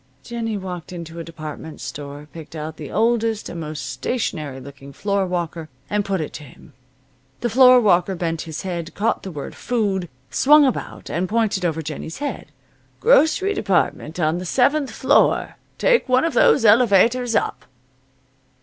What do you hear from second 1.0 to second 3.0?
a department store, picked out the